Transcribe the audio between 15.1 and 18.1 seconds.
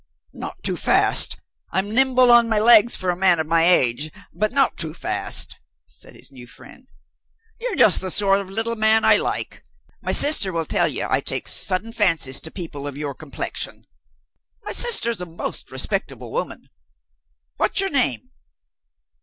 a most respectable woman. What's your